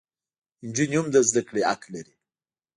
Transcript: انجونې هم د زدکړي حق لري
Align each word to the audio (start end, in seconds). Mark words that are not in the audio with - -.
انجونې 0.63 0.97
هم 0.99 1.07
د 1.13 1.15
زدکړي 1.29 1.61
حق 1.69 1.81
لري 1.93 2.15